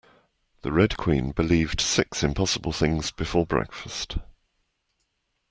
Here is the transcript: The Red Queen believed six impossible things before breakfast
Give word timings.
The 0.63 0.71
Red 0.71 0.97
Queen 0.97 1.29
believed 1.29 1.79
six 1.79 2.23
impossible 2.23 2.71
things 2.71 3.11
before 3.11 3.45
breakfast 3.45 4.17